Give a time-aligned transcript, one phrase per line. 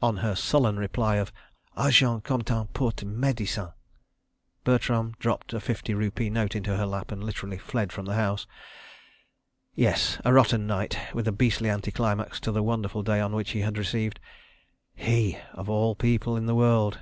[0.00, 1.34] On her sullen reply of
[1.76, 3.74] "Argent comptant porte médecine,"
[4.64, 8.46] Bertram dropped a fifty rupee note into her lap and literally fled from the house.......
[9.74, 13.60] Yes—a rotten night with a beastly anti climax to the wonderful day on which he
[13.60, 14.18] had received...
[14.94, 17.00] he, of all people in the world!...